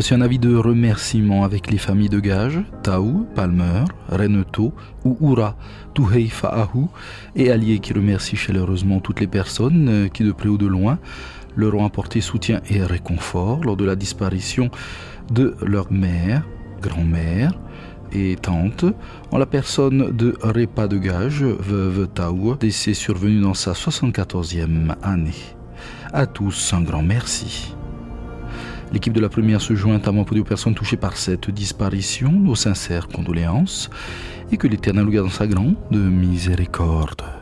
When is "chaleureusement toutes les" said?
8.34-9.26